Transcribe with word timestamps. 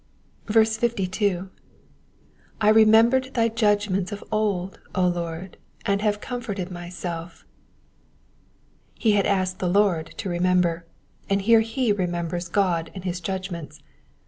52. 0.51 1.49
*'J 2.59 2.71
remembered 2.71 3.35
thy 3.35 3.47
judgments 3.49 4.11
of 4.11 4.23
old, 4.31 4.79
Lord; 4.97 5.57
and 5.85 6.01
have 6.01 6.19
comforted 6.19 6.71
myself,^'* 6.71 7.43
He 8.95 9.11
had 9.11 9.27
asked 9.27 9.59
the 9.59 9.69
Lord 9.69 10.07
to 10.17 10.27
remember, 10.27 10.87
and 11.29 11.43
here 11.43 11.61
he 11.61 11.91
remembers 11.91 12.49
God 12.49 12.89
and 12.95 13.03
his 13.03 13.19
judgments. 13.19 13.79